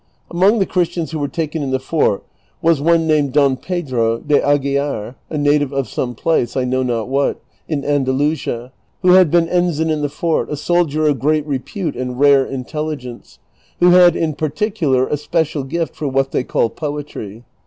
Among 0.31 0.57
the 0.57 0.65
Ciiristians 0.65 1.11
who 1.11 1.19
were 1.19 1.27
taken 1.27 1.61
in 1.61 1.69
the 1.69 1.77
fort 1.77 2.23
was 2.59 2.81
one 2.81 3.05
named 3.05 3.33
Don 3.33 3.55
Pedro 3.55 4.17
de 4.17 4.43
Aguilar, 4.43 5.15
a 5.29 5.37
native 5.37 5.71
of 5.71 5.87
some 5.87 6.15
place, 6.15 6.53
T 6.55 6.65
know 6.65 6.81
not 6.81 7.07
what, 7.07 7.39
in 7.69 7.85
Andalusia, 7.85 8.71
who 9.03 9.11
had 9.11 9.29
been 9.29 9.47
ensign 9.47 9.91
in 9.91 10.01
the 10.01 10.09
fort, 10.09 10.49
a 10.49 10.57
soldier 10.57 11.05
of 11.07 11.19
great 11.19 11.45
repute 11.45 11.95
and 11.95 12.19
rare 12.19 12.43
intelligence, 12.43 13.37
who 13.79 13.91
had 13.91 14.15
in 14.15 14.33
pai'ticular 14.33 15.07
a 15.07 15.17
special 15.17 15.61
gift 15.63 15.95
for 15.95 16.07
what 16.07 16.31
they 16.31 16.43
call 16.43 16.71
poetry. 16.71 17.43